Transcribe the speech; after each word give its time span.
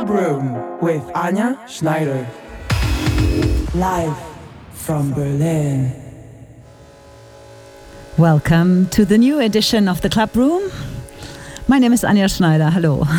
Club 0.00 0.18
Room 0.18 0.80
with 0.80 1.02
Anja 1.12 1.68
Schneider. 1.68 2.26
Live 3.74 4.16
from 4.72 5.12
Berlin. 5.12 5.92
Welcome 8.16 8.86
to 8.96 9.04
the 9.04 9.18
new 9.18 9.40
edition 9.40 9.88
of 9.88 10.00
the 10.00 10.08
Club 10.08 10.34
Room. 10.34 10.72
My 11.68 11.78
name 11.78 11.92
is 11.92 12.02
Anja 12.02 12.34
Schneider. 12.34 12.70
Hello. 12.70 13.04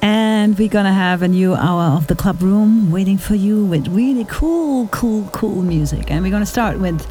And 0.00 0.56
we're 0.58 0.68
gonna 0.68 0.92
have 0.92 1.22
a 1.22 1.28
new 1.28 1.54
hour 1.54 1.96
of 1.96 2.06
the 2.08 2.16
club 2.16 2.42
room 2.42 2.90
waiting 2.90 3.18
for 3.18 3.36
you 3.36 3.64
with 3.64 3.86
really 3.88 4.24
cool, 4.28 4.88
cool, 4.88 5.28
cool 5.32 5.62
music. 5.62 6.10
And 6.10 6.24
we're 6.24 6.32
gonna 6.32 6.46
start 6.46 6.78
with 6.78 7.04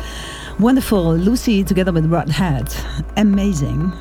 wonderful 0.59 1.15
Lucy 1.15 1.63
together 1.63 1.91
with 1.93 2.05
Rod 2.05 2.29
Head. 2.29 2.73
Amazing 3.15 3.91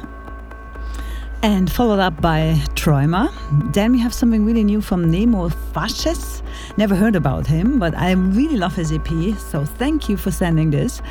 and 1.43 1.71
followed 1.71 2.01
up 2.01 2.21
by 2.21 2.55
Träumer. 2.75 3.31
Then 3.73 3.93
we 3.93 3.99
have 3.99 4.13
something 4.13 4.45
really 4.45 4.65
new 4.65 4.81
from 4.81 5.11
Nemo 5.11 5.49
Fasces. 5.73 6.43
Never 6.77 6.95
heard 6.95 7.17
about 7.17 7.47
him, 7.47 7.79
but 7.79 7.97
I 7.97 8.13
really 8.13 8.57
love 8.57 8.75
his 8.75 8.93
EP, 8.93 9.09
so 9.39 9.65
thank 9.65 10.09
you 10.09 10.17
for 10.17 10.31
sending 10.31 10.71
this. 10.71 11.03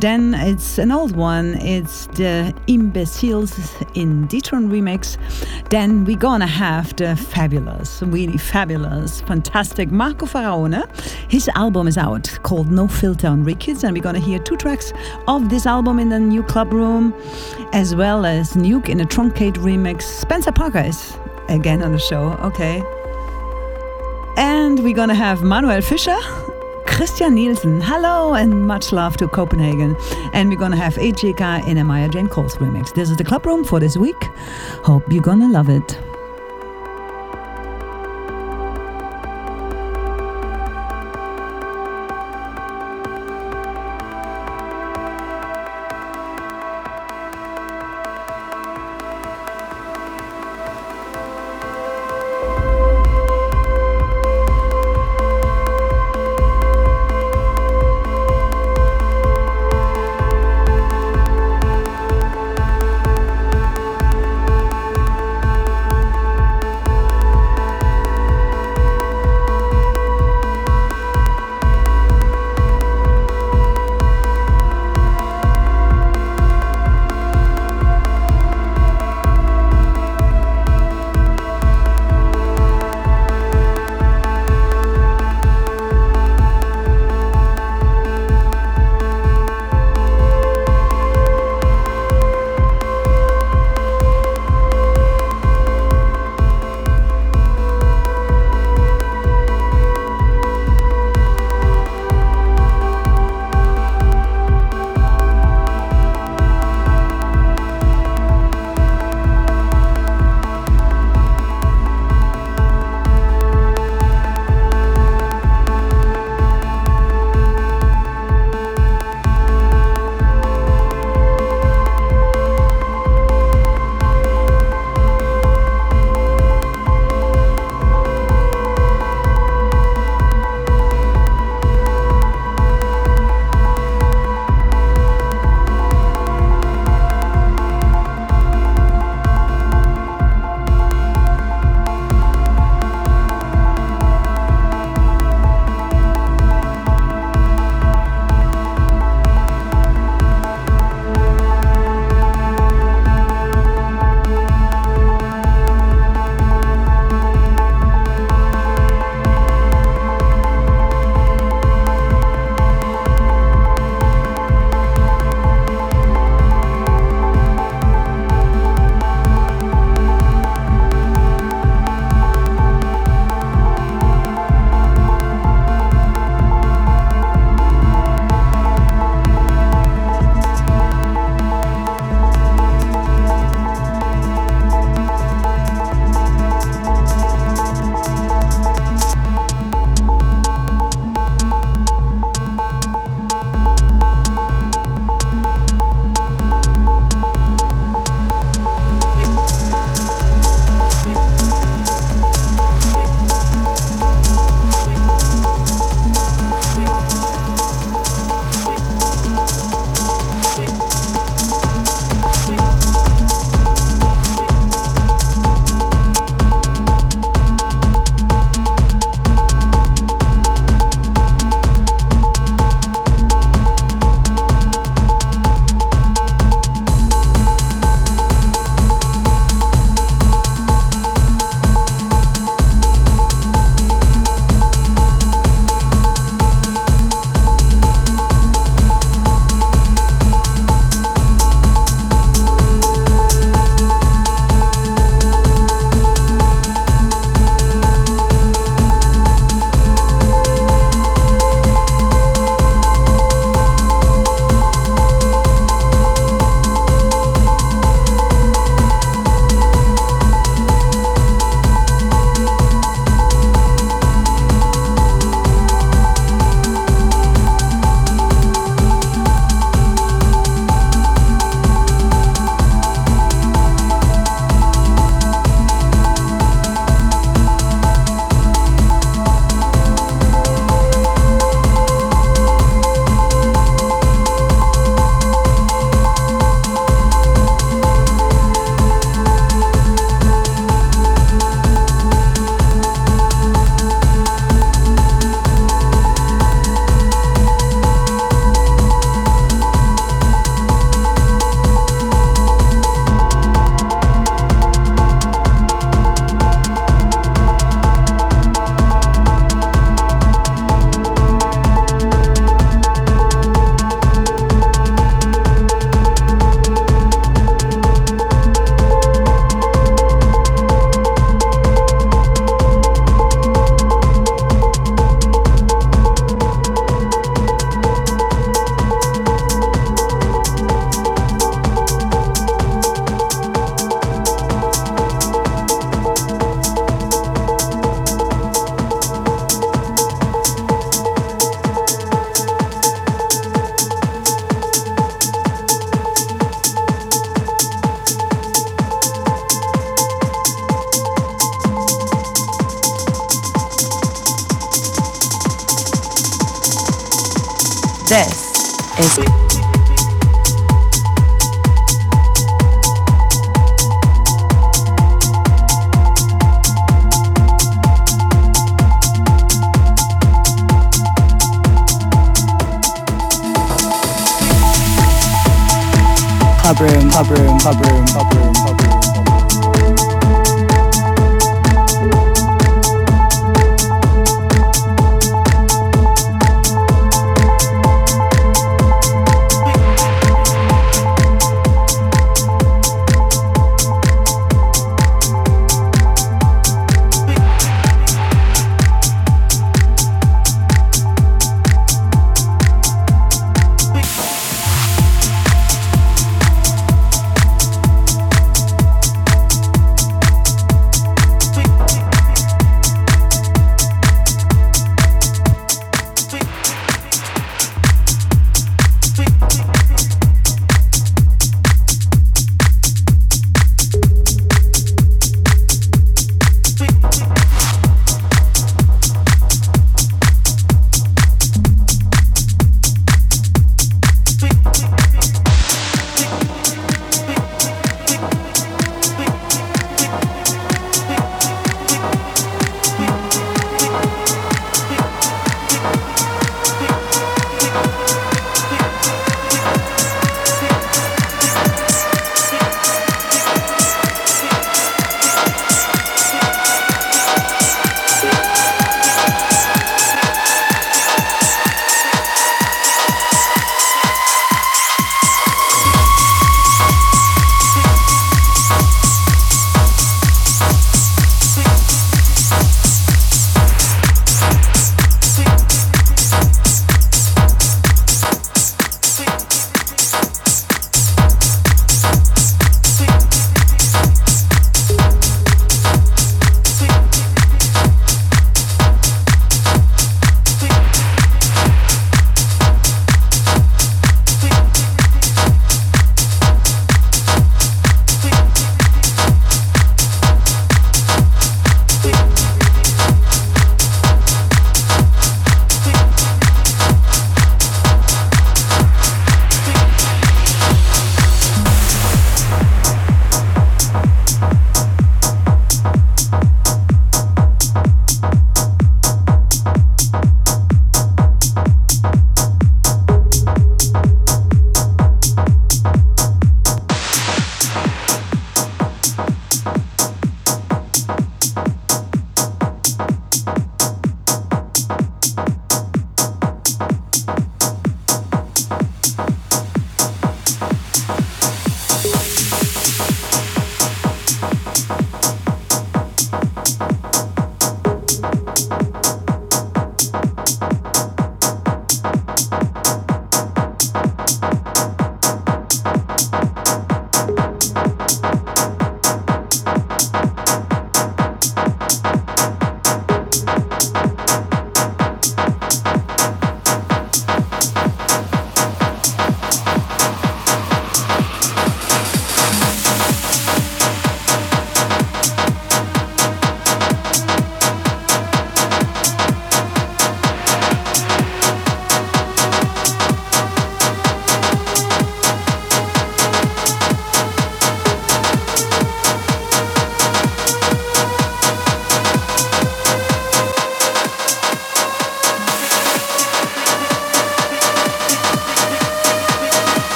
Then 0.00 0.34
it's 0.34 0.78
an 0.78 0.92
old 0.92 1.16
one, 1.16 1.54
it's 1.54 2.06
the 2.08 2.54
Imbeciles 2.66 3.52
in 3.94 4.28
Detron 4.28 4.68
remix. 4.68 5.16
Then 5.70 6.04
we're 6.04 6.16
gonna 6.16 6.46
have 6.46 6.94
the 6.96 7.16
fabulous, 7.16 8.02
really 8.02 8.38
fabulous, 8.38 9.20
fantastic 9.22 9.90
Marco 9.90 10.26
Faraone. 10.26 10.86
His 11.30 11.48
album 11.54 11.88
is 11.88 11.98
out 11.98 12.38
called 12.42 12.70
No 12.70 12.88
Filter 12.88 13.28
on 13.28 13.44
Rekids, 13.44 13.84
and 13.84 13.94
we're 13.94 14.02
gonna 14.02 14.18
hear 14.18 14.38
two 14.38 14.56
tracks 14.56 14.92
of 15.26 15.48
this 15.48 15.66
album 15.66 15.98
in 15.98 16.08
the 16.08 16.18
new 16.18 16.42
club 16.42 16.72
room, 16.72 17.14
as 17.72 17.94
well 17.94 18.24
as 18.24 18.54
Nuke 18.54 18.88
in 18.88 19.00
a 19.00 19.04
truncate 19.04 19.54
remix. 19.54 20.02
Spencer 20.02 20.52
Parker 20.52 20.80
is 20.80 21.16
again 21.48 21.82
on 21.82 21.92
the 21.92 21.98
show. 21.98 22.32
Okay. 22.42 22.82
And 24.38 24.84
we're 24.84 24.94
gonna 24.94 25.16
have 25.16 25.42
Manuel 25.42 25.80
Fischer, 25.80 26.16
Christian 26.86 27.34
Nielsen. 27.34 27.80
Hello 27.80 28.34
and 28.34 28.68
much 28.68 28.92
love 28.92 29.16
to 29.16 29.26
Copenhagen. 29.26 29.96
And 30.32 30.48
we're 30.48 30.54
gonna 30.54 30.76
have 30.76 30.94
AJK 30.94 31.66
in 31.66 31.76
a 31.76 31.82
Maya 31.82 32.08
Jane 32.08 32.28
Coles 32.28 32.54
remix. 32.58 32.94
This 32.94 33.10
is 33.10 33.16
the 33.16 33.24
club 33.24 33.44
room 33.44 33.64
for 33.64 33.80
this 33.80 33.96
week. 33.96 34.22
Hope 34.84 35.02
you're 35.12 35.24
gonna 35.24 35.48
love 35.48 35.68
it. 35.68 35.98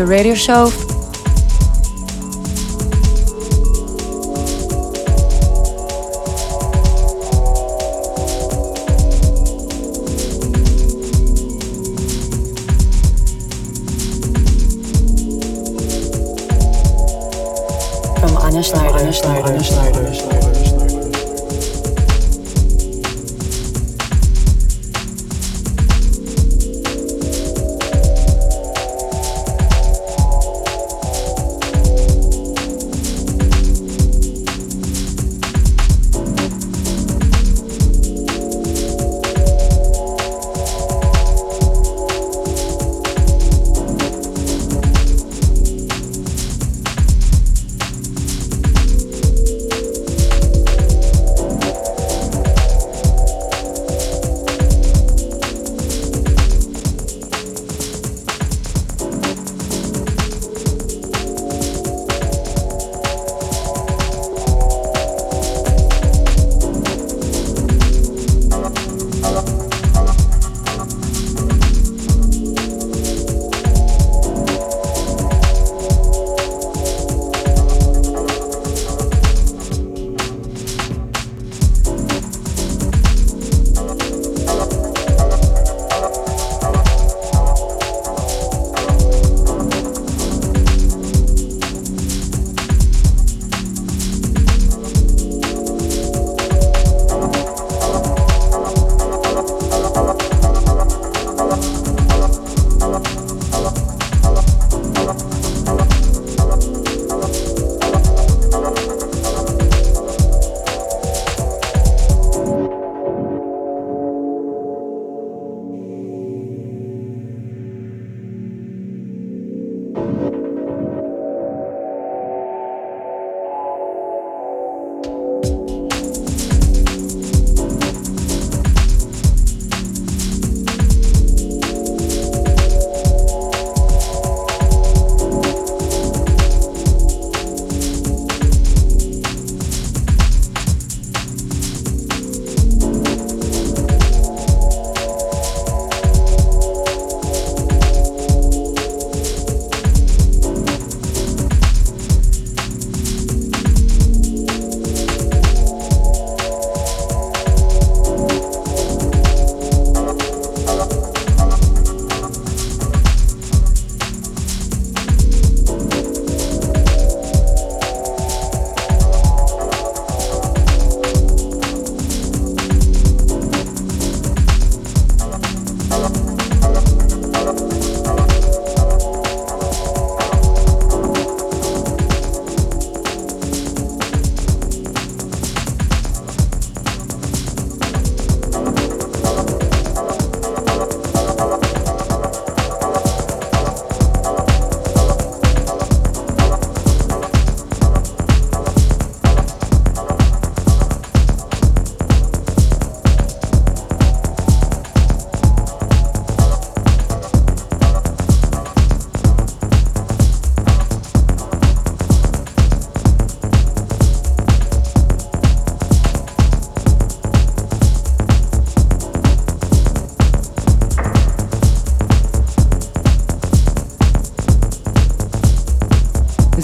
Your 0.00 0.08
radio 0.08 0.34
show 0.34 0.70
from 0.70 0.80
Anja 18.40 18.64
Schneider. 18.64 18.96
Anja 18.96 19.12
Schneider. 19.12 19.48
Anja 19.50 19.62
Schneider. 19.62 20.00
Vous 20.00 20.39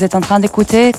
êtes 0.06 0.14
en 0.14 0.20
train 0.20 0.38
d'écouter 0.38 0.92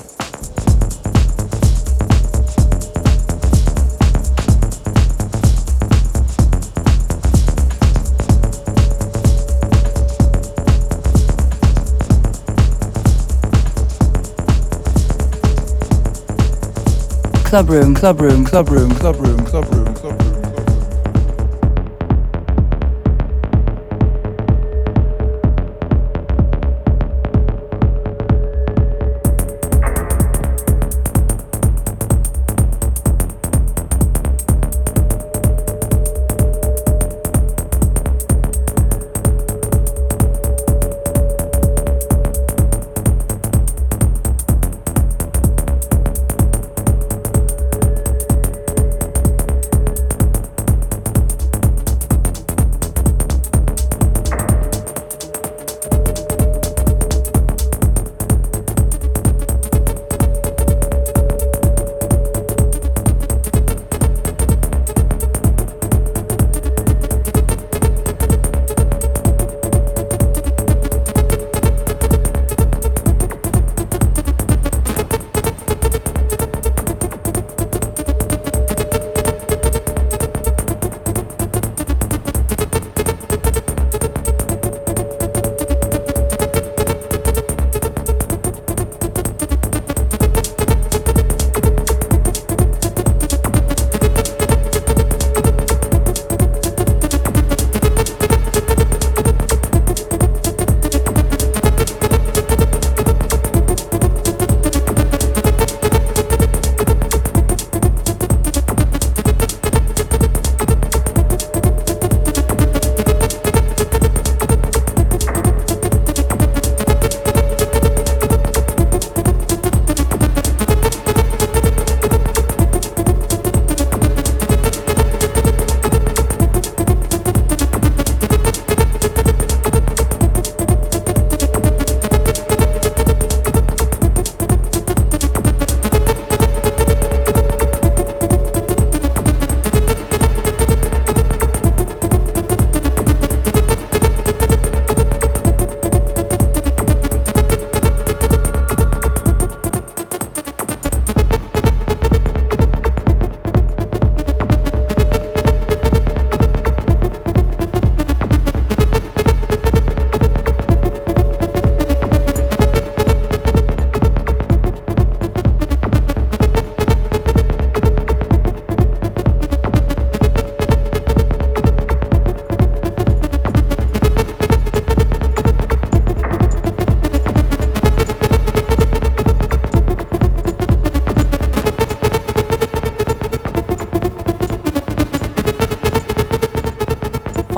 Club 17.44 17.70
room, 17.70 17.94
club 17.94 18.20
room, 18.20 18.44
club 18.44 18.68
room, 18.68 18.94
club 18.94 19.16
room, 19.16 19.44
club 19.46 19.64
room, 19.72 19.94
club 19.94 20.20
room. 20.20 20.27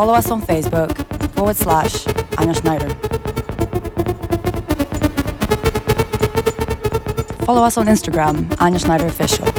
Follow 0.00 0.14
us 0.14 0.30
on 0.30 0.40
Facebook 0.40 0.96
forward 1.34 1.56
slash 1.56 1.92
Anja 2.40 2.58
Schneider. 2.58 2.88
Follow 7.44 7.62
us 7.62 7.76
on 7.76 7.84
Instagram, 7.86 8.46
Anja 8.56 8.80
Schneider 8.80 9.04
Official. 9.04 9.49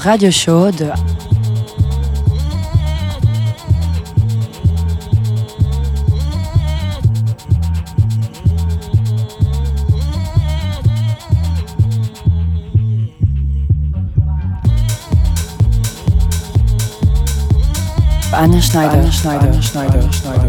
Radio 0.00 0.30
show 0.30 0.70
de 0.70 0.90
Anne 18.32 18.62
Schneider. 18.62 18.92
Anne 18.92 19.12
Schneider. 19.12 19.42
Anne 19.42 19.52
Schneider. 19.52 19.52
Anne 19.52 19.62
Schneider. 19.62 20.00
Anne 20.00 20.12
Schneider. 20.12 20.39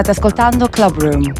State 0.00 0.12
ascoltando 0.12 0.68
Club 0.70 0.98
Room. 1.02 1.39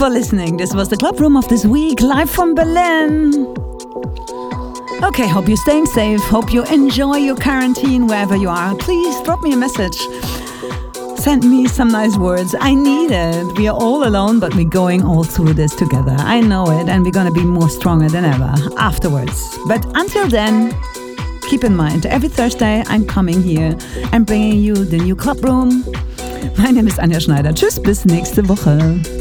for 0.00 0.08
listening. 0.08 0.56
This 0.56 0.74
was 0.74 0.88
the 0.88 0.96
club 0.96 1.20
room 1.20 1.36
of 1.36 1.46
this 1.48 1.66
week, 1.66 2.00
live 2.00 2.30
from 2.30 2.54
Berlin. 2.54 3.34
Okay, 5.02 5.28
hope 5.28 5.46
you're 5.46 5.58
staying 5.58 5.84
safe. 5.84 6.22
Hope 6.22 6.54
you 6.54 6.64
enjoy 6.64 7.16
your 7.16 7.36
quarantine 7.36 8.06
wherever 8.06 8.34
you 8.34 8.48
are. 8.48 8.74
Please 8.76 9.20
drop 9.24 9.42
me 9.42 9.52
a 9.52 9.58
message. 9.58 9.98
Send 11.18 11.44
me 11.44 11.68
some 11.68 11.88
nice 11.88 12.16
words. 12.16 12.54
I 12.58 12.72
need 12.72 13.10
it. 13.10 13.58
We 13.58 13.68
are 13.68 13.76
all 13.76 14.08
alone, 14.08 14.40
but 14.40 14.54
we're 14.54 14.74
going 14.80 15.04
all 15.04 15.22
through 15.22 15.52
this 15.52 15.74
together. 15.76 16.16
I 16.16 16.40
know 16.40 16.64
it, 16.70 16.88
and 16.88 17.04
we're 17.04 17.18
gonna 17.18 17.30
be 17.30 17.44
more 17.44 17.68
stronger 17.68 18.08
than 18.08 18.24
ever 18.24 18.54
afterwards. 18.78 19.58
But 19.68 19.84
until 19.94 20.26
then, 20.28 20.74
keep 21.50 21.62
in 21.62 21.76
mind, 21.76 22.06
every 22.06 22.30
Thursday 22.30 22.82
I'm 22.86 23.04
coming 23.04 23.42
here 23.42 23.76
and 24.12 24.24
bringing 24.24 24.62
you 24.62 24.76
the 24.76 24.96
new 24.96 25.14
club 25.14 25.44
room. 25.44 25.84
My 26.56 26.70
name 26.70 26.86
is 26.86 26.96
Anja 26.96 27.20
Schneider. 27.20 27.52
Tschüss, 27.52 27.78
bis 27.78 28.06
nächste 28.06 28.48
Woche. 28.48 29.19